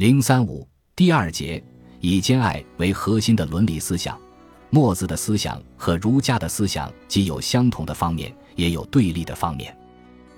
[0.00, 1.62] 零三五第二节
[2.00, 4.18] 以兼爱为核心的伦理思想，
[4.70, 9.76] 墨子的思想和儒家的思想既有相同的方面，也有对立的方面。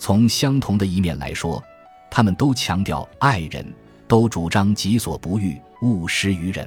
[0.00, 1.62] 从相同的一面来说，
[2.10, 3.64] 他们都强调爱人，
[4.08, 6.66] 都主张己所不欲，勿施于人；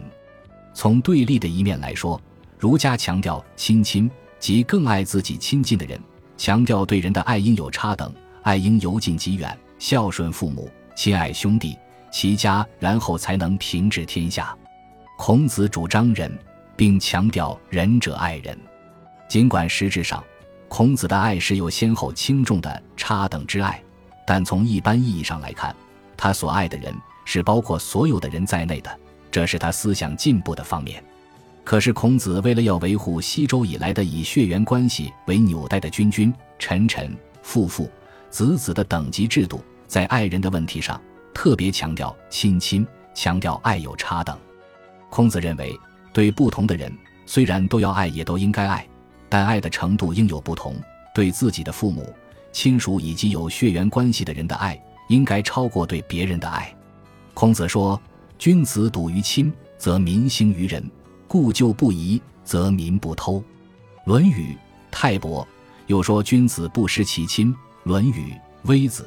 [0.73, 2.17] 从对立的一面来说，
[2.57, 4.09] 儒家强调亲亲，
[4.39, 5.99] 即更爱自己亲近的人，
[6.37, 8.09] 强调对人的爱应有差等，
[8.43, 11.75] 爱应由近及远，孝顺父母，亲爱兄弟。
[12.15, 14.55] 齐家，然后才能平治天下。
[15.17, 16.31] 孔子主张仁，
[16.73, 18.57] 并强调仁者爱人。
[19.27, 20.23] 尽管实质上，
[20.69, 23.83] 孔子的爱是有先后轻重的差等之爱，
[24.25, 25.75] 但从一般意义上来看，
[26.15, 26.95] 他所爱的人
[27.25, 28.97] 是包括所有的人在内的，
[29.29, 31.03] 这是他思想进步的方面。
[31.65, 37.91] 可是，孔子为了要维护西周以来的以血缘关系为纽带的君君、臣臣、父父、
[38.29, 40.97] 子子的等级制度，在爱人的问题上。
[41.35, 44.35] 特别强调亲亲，强调爱有差等。
[45.09, 45.77] 孔子认为，
[46.13, 46.91] 对不同的人，
[47.25, 48.87] 虽然都要爱，也都应该爱，
[49.27, 50.75] 但爱的程度应有不同。
[51.13, 52.11] 对自己的父母、
[52.51, 56.73] 亲属以及有血缘关系的人的爱，应该超过对别人的爱。
[57.33, 58.01] 孔子说
[58.39, 60.81] ：“君子笃于亲，则民兴于仁；
[61.27, 63.39] 故旧不移，则民不偷。”
[64.05, 64.53] 《论语·
[64.89, 65.43] 泰伯》
[65.87, 68.31] 又说：“君子不失其亲。”《论语·
[68.63, 69.03] 微子》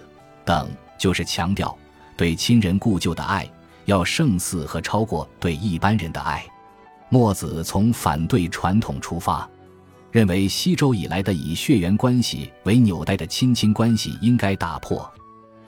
[0.47, 1.77] 等就是强调。
[2.19, 3.49] 对亲人故旧的爱
[3.85, 6.45] 要胜似和超过对一般人的爱。
[7.09, 9.49] 墨子从反对传统出发，
[10.11, 15.09] 认为西周以来的以血缘关系为纽带的亲亲关系应该打破，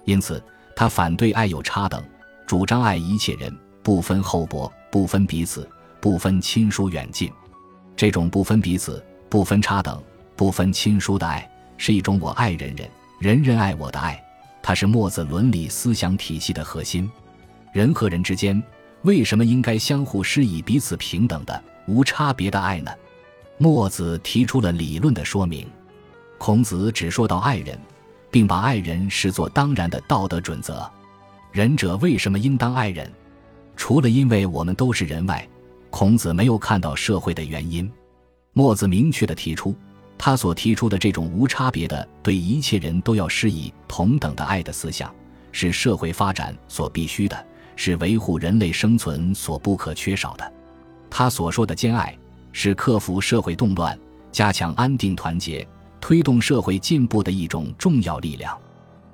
[0.04, 0.42] 因此
[0.74, 2.02] 他反对爱有差等，
[2.48, 5.70] 主张爱一切人，不分厚薄，不分彼此，
[6.00, 7.30] 不分亲疏远近。
[7.96, 10.02] 这种不分彼此、不分差等、
[10.34, 11.48] 不分亲疏的爱，
[11.78, 14.20] 是一种我爱人人，人人爱我的爱。
[14.62, 17.11] 它是墨子伦理思想体系的核心。
[17.72, 18.62] 人和人之间
[19.03, 22.91] 为什么应该相互施以彼此平等的、无差别的爱呢？
[23.58, 25.66] 墨子提出了理论的说明。
[26.38, 27.78] 孔子只说到爱人，
[28.31, 30.91] 并把爱人视作当然的道德准则。
[31.53, 33.10] 仁者为什么应当爱人？
[33.76, 35.47] 除了因为我们都是人外，
[35.91, 37.91] 孔子没有看到社会的原因。
[38.53, 39.75] 墨子明确的提出。
[40.22, 45.10] 他所提出的这种无差别的对一切人都要施以同等的爱的思想，
[45.50, 50.53] 是社会发展所必须的，是维护人类生存所不可缺少的。
[51.08, 52.14] 他所说的兼爱，
[52.53, 53.98] 是克服社会动乱、
[54.31, 55.66] 加强安定团结、
[56.03, 58.54] 推动社会进步的一种重要力量。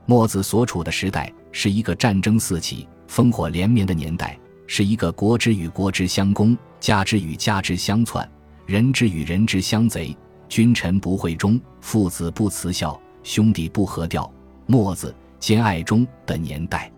[0.06, 4.36] 墨子所处的时代是一个战争四起、烽火连绵的年代，
[4.66, 8.28] 是一个国之与国之相攻，家之与家之相篡，
[8.66, 10.12] 人之与人之相贼。
[10.48, 14.30] 君臣不惠忠，父子不慈孝，兄弟不和调，
[14.66, 16.90] 墨子兼爱中的年代，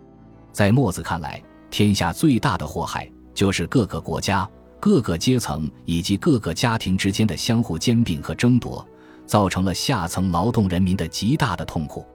[0.52, 4.48] 在墨子看来，天下最大的祸害就是各个国家、
[4.78, 8.86] 各个阶层以及各个家庭之间的相互兼并和争夺，
[9.26, 12.06] 造成了下层劳动人民的极大的痛苦。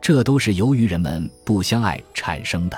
[0.00, 2.76] 这都是由于人们不相爱产生的。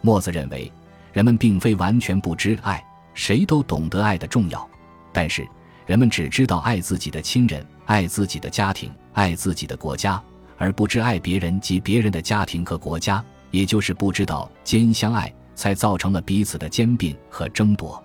[0.00, 0.72] 墨子认为，
[1.12, 2.82] 人们并非完全不知爱，
[3.12, 4.66] 谁都懂得爱的重要，
[5.12, 5.46] 但是。
[5.86, 10.20] 人们只知道爱自己的亲人，爱自己的家庭，爱自己的国家，
[10.58, 18.02] 而不知爱别人及别人的家庭和国家，也就是不知道兼相爱，才造成了彼此的兼并和争夺。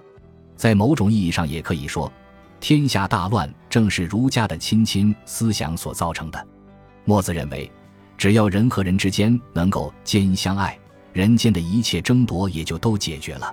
[0.55, 2.11] 在某种意义上，也可以说，
[2.59, 6.47] 天下大乱正是儒家的亲亲思想所造成的。
[7.03, 7.69] 墨子认为，
[8.15, 10.77] 只要人和人之间能够兼相爱，
[11.13, 13.51] 人间的一切争夺也就都解决了。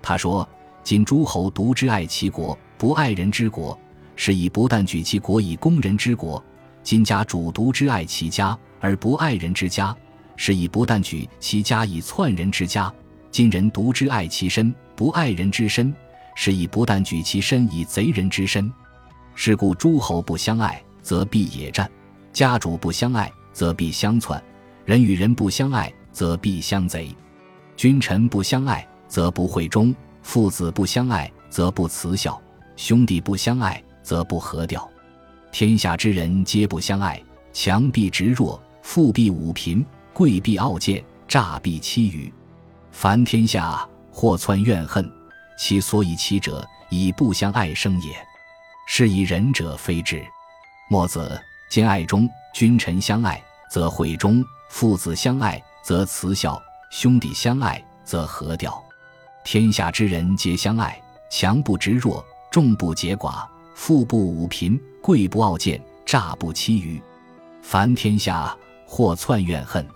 [0.00, 0.48] 他说
[0.82, 3.76] ：“今诸侯独之爱其国。”不爱人之国，
[4.14, 6.40] 是以不但举其国以攻人之国；
[6.84, 9.94] 今家主独之爱其家而不爱人之家，
[10.36, 12.88] 是以不但举其家以篡人之家；
[13.32, 15.92] 今人独之爱其身，不爱人之身，
[16.36, 18.72] 是以不但举其身以贼人之身。
[19.34, 21.84] 是故诸侯不相爱，则必野战；
[22.32, 24.40] 家主不相爱，则必相篡；
[24.84, 27.12] 人与人不相爱，则必相贼；
[27.76, 29.92] 君臣不相爱，则不会忠；
[30.22, 32.40] 父子不相爱，则不慈孝。
[32.78, 34.88] 兄弟不相爱，则不和调；
[35.50, 37.20] 天下之人皆不相爱，
[37.52, 42.32] 强必执弱，富必侮贫，贵必傲贱，诈必欺愚。
[42.92, 45.10] 凡天下或篡怨恨，
[45.58, 48.14] 其所以欺者，以不相爱生也。
[48.86, 50.24] 是以仁者非之。
[50.88, 51.36] 墨子
[51.68, 58.80] 兼爱中，君臣相爱则惠中，父子相爱则慈孝，兄弟相爱则和调。
[59.44, 60.96] 天下之人皆相爱，
[61.28, 62.24] 强不执弱。
[62.50, 67.00] 众不结寡，富不侮贫，贵不傲贱，诈不欺愚。
[67.62, 68.56] 凡天下
[68.86, 69.86] 或篡怨恨，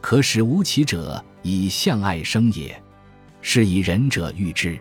[0.00, 2.80] 可使无其者，以相爱生也。
[3.40, 4.78] 是以仁者喻之。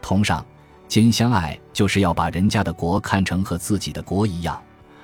[0.00, 0.44] 同上，
[0.88, 4.62] 兼相爱就是要把人家的国看成和自己的国一样，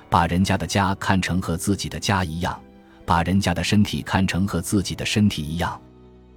[0.08, 2.58] 把人家的家看成和自己的家一样，
[3.04, 5.78] 把人家的身体看成和自己的身体一样。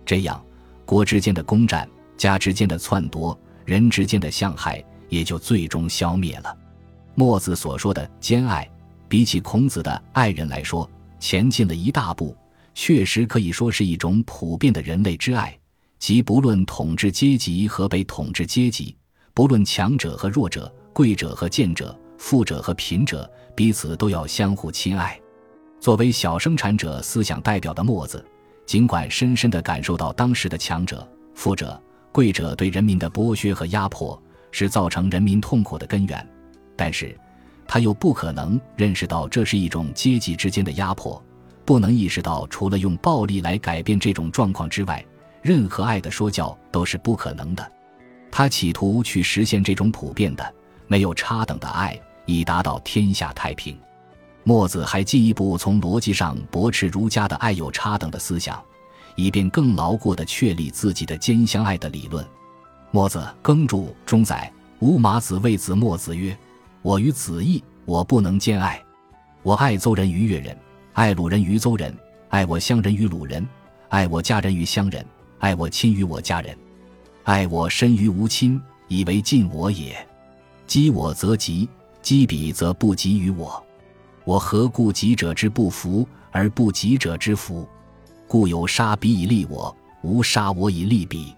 [0.06, 0.44] 这样，
[0.86, 1.88] 国之间的攻占，
[2.18, 4.84] 家之间的篡夺，人之间的相害，
[5.16, 6.58] 也就最终消灭了。
[7.14, 8.70] 墨子所说的兼爱，
[9.08, 10.90] 比起孔子的爱人来说，
[11.22, 12.36] 前进了一大步，
[12.74, 15.58] 确实可以说是一种普遍的人类之爱，
[16.00, 18.94] 即不论统治阶级和被统治阶级，
[19.34, 25.18] 不论强者和弱者，贵者和贱者，富者和贫者，彼此都要相互亲爱。
[25.80, 28.24] 作为小生产者思想代表的墨子，
[28.66, 34.22] 尽管深深地感受到当时的强者、富者、贵者对人民的剥削和压迫
[34.58, 36.26] 是造成人民痛苦的根源。
[36.78, 37.14] 但是，
[37.68, 41.22] 他又不可能认识到这是一种阶级之间的压迫，
[41.66, 45.04] 不能意识到除了用暴力来改变这种状况之外，
[45.42, 47.70] 任何爱的说教都是不可能的。
[48.32, 50.54] 他企图去实现这种普遍的、
[50.88, 53.78] 没有差等的爱，以达到天下太平。
[54.46, 58.62] 墨子还进一步从逻辑上驳斥儒家的爱有差等的思想，
[59.16, 62.26] 以便更牢固地确立自己的兼相爱的理论。
[62.92, 66.38] 墨子耕注中载：吾马子谓子墨子曰。
[66.82, 68.80] 我与子义，我不能兼爱。
[69.42, 70.56] 我爱邹人于越人，
[70.94, 71.92] 爱鲁人于邹人，
[72.30, 73.44] 爱我乡人于鲁人，
[73.90, 75.04] 爱我家人于乡人，
[75.40, 76.56] 爱我亲于我家人，
[77.24, 79.96] 爱我身于无亲，以为尽我也。
[80.68, 81.68] 积我则吉，
[82.04, 83.64] 积彼则不及于我。
[84.24, 87.68] 我何故己者之不服，而不及者之服？
[88.28, 91.34] 故有杀彼以利我，无杀我以利彼。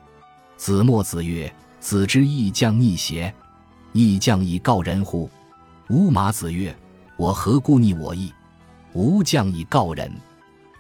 [0.58, 3.34] 子墨子曰：“子之义将逆邪？
[3.94, 5.30] 义将以告人乎？”
[5.90, 6.76] 吾马子曰
[7.16, 8.34] ：“我何故逆我意？
[8.94, 10.12] 吾将以告人。”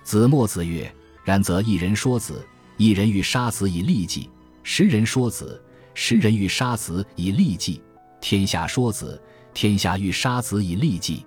[0.04, 0.92] 子墨子曰
[1.24, 2.46] ：“然则一人说子，
[2.76, 4.28] 一人欲杀子以利己；
[4.64, 5.62] 十人说子，
[5.94, 7.80] 十人欲杀子以利己；
[8.20, 9.22] 天下说子，
[9.54, 11.24] 天下欲杀子以利己。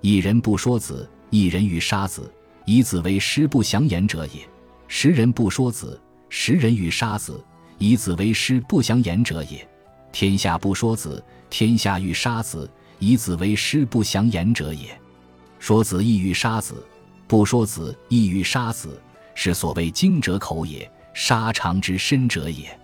[0.00, 2.32] 一人不说子，一人欲杀子，
[2.64, 4.40] 以子为师不祥言者也；
[4.88, 7.44] 十人不说子，十人欲杀子，
[7.82, 9.68] 以子为师不祥言者也。
[10.12, 11.20] 天下不说子，
[11.50, 12.70] 天下欲杀子。”
[13.00, 14.96] 以子为师不祥言者也，
[15.58, 16.86] 说子意欲杀子，
[17.26, 19.02] 不说子意欲杀子，
[19.34, 22.78] 是所谓精者口也，杀长之深者也。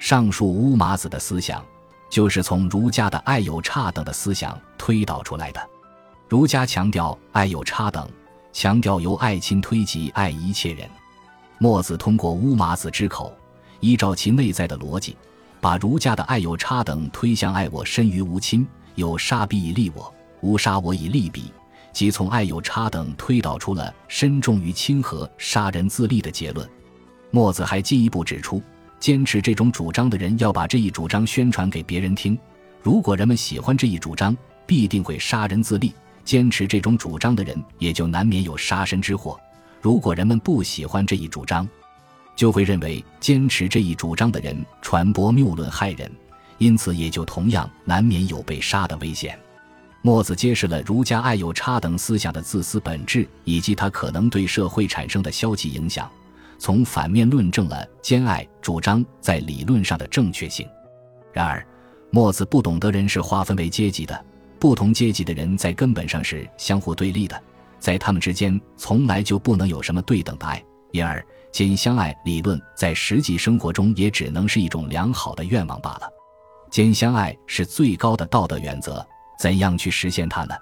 [0.00, 1.64] 上述乌马子的思想，
[2.10, 5.60] 就是从儒家的爱有差等的思想推导出来的。
[6.28, 8.10] 儒家强调爱有差等，
[8.52, 10.90] 强调由爱亲推及爱一切人。
[11.58, 13.32] 墨子通过乌马子之口，
[13.82, 15.16] 依照其内在的逻辑，
[15.60, 18.66] 把儒家的爱有差等推向爱我身于无亲。
[18.94, 21.52] 有杀彼以利我，无杀我以利彼，
[21.92, 26.68] 即从爱有差等推导出了身重于亲和、杀人自利的结论。
[27.30, 28.62] 墨子还进一步指出，
[29.00, 32.38] 坚持这种主张的人要把这一主张宣传给别人听。
[32.82, 35.90] 如果人们喜欢这一主张，必定会杀人自利；
[36.24, 39.40] 坚持这种主张的人也就难免有杀身之祸。
[39.80, 41.68] 如果人们不喜欢这一主张，
[42.34, 46.10] 就会认为坚持这一主张的人传播谬论害人。
[46.58, 49.38] 因此，也就同样难免有被杀的危险。
[50.00, 56.10] 墨子揭示了儒家爱有差等思想的自私本质，以及它可能对社会产生的消极影响，
[56.58, 60.68] 从反面论证了兼爱主张在理论上的正确性。
[61.32, 61.66] 然而，
[62.10, 64.24] 墨子不懂得人是划分为阶级的，
[64.58, 67.40] 不同阶级的人在根本上是相互对立的，
[67.80, 76.08] 在他们之间从来就不能有什么对等的爱，因而兼相爱理论在实际生活中也只能是一种良好的愿望罢了。
[76.70, 79.04] 兼相爱是最高的道德原则，
[79.38, 80.54] 怎样去实现它呢？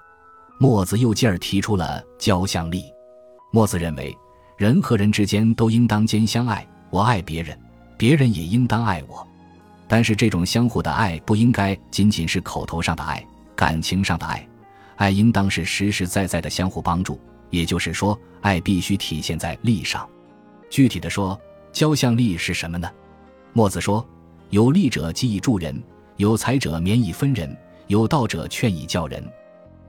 [0.58, 2.84] 墨子又继而提出了交相利。
[3.52, 4.16] 墨子认为，
[4.56, 7.58] 人和人之间都应当兼相爱，我爱别人，
[7.96, 9.26] 别人也应当爱我。
[9.88, 13.25] 但是，这种相互的爱不应该仅仅是口头上的爱、
[13.56, 14.46] 感情上的爱，
[14.96, 17.20] 爱应当是实实在在的相互帮助。
[17.50, 20.08] 也就是说，爱必须体现在利上。
[20.70, 21.38] 具体的说，
[21.72, 22.88] 交相利是什么呢？
[23.52, 24.06] 墨子说
[24.50, 25.82] ：“有利者即以助人。”
[26.16, 29.26] 有才者免以分人，有道者劝以教人。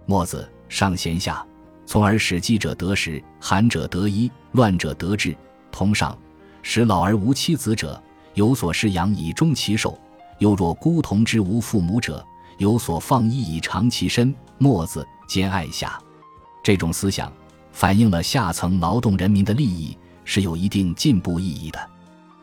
[0.05, 1.45] 墨子上贤下，
[1.85, 5.35] 从而使饥者得食，寒者得衣，乱者得治。
[5.73, 6.17] 同上，
[6.61, 8.01] 使老而无妻子者
[8.33, 9.91] 有所饲养以终其寿；
[10.39, 12.25] 又若孤童之无父母者，
[12.59, 14.33] 有所放逸以长其身。
[14.57, 16.01] 墨子兼爱下，
[16.63, 17.29] 这种思想
[17.73, 19.97] 反映了下层劳动人民的利益，
[20.33, 21.89] 是有一定进步意义的。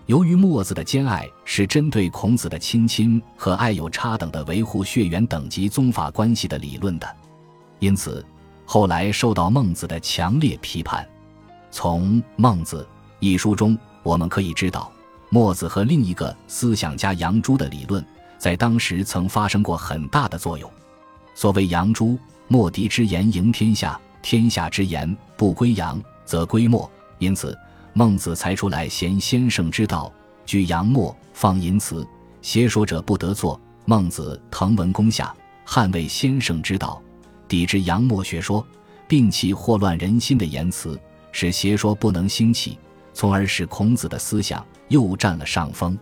[0.04, 7.16] 由于墨子的兼爱是针对孔子的亲亲和爱有差等的维护血缘等级宗法关系的理论的，
[7.78, 8.22] 因此
[8.66, 11.08] 后来受到孟子的强烈批判。
[11.70, 12.86] 从《孟子》
[13.20, 14.92] 一书中，我们可以知道，
[15.30, 18.04] 墨子和另一个思想家杨朱的理论，
[18.36, 20.70] 在当时曾发生过很大的作用。
[21.34, 22.18] 所谓杨朱，
[22.48, 26.90] 墨翟之言赢天下，天下之言不归杨，则归墨。
[27.18, 27.58] 因此，
[27.98, 30.12] 孟子才出来贤先生之道，
[30.46, 32.06] 举杨墨，放淫词，
[32.40, 33.60] 邪说者不得做。
[33.86, 35.34] 孟子滕文公下，
[35.66, 37.02] 捍卫先生之道，
[37.48, 38.64] 抵制杨墨学说，
[39.08, 40.96] 摒弃祸乱人心的言辞，
[41.32, 42.78] 使邪说不能兴起。
[43.12, 45.98] 从而使孔子的思想又占了上风。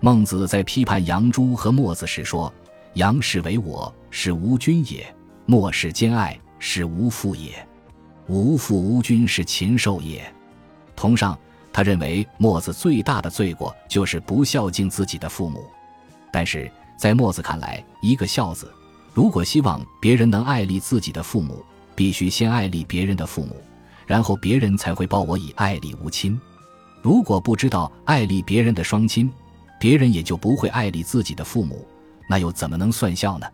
[0.00, 2.52] 孟子在批判杨朱和墨子时说
[2.94, 5.04] ：“杨氏为我，是无君也；
[5.46, 7.64] 墨氏兼爱，是无父也。
[8.26, 10.20] 无父无君，是禽兽也。”
[10.98, 11.38] 同上，
[11.72, 15.64] 他认为墨子最大的罪过就是不孝敬自己的父母。
[16.32, 18.68] 但是在墨子看来，一个孝子
[19.14, 21.64] 如果希望别人能爱立自己的父母，
[21.94, 23.56] 必须先爱立别人的父母，
[24.08, 26.38] 然后别人才会报我以爱立无亲。
[27.00, 29.32] 如果不知道爱立别人的双亲，
[29.78, 31.86] 别人也就不会爱立自己的父母，
[32.28, 33.46] 那又怎么能算孝呢？